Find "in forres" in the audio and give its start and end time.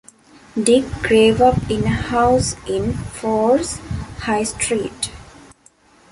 2.67-3.77